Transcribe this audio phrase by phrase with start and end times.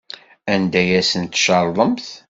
[0.53, 2.07] Anda ay asen-tcerḍemt?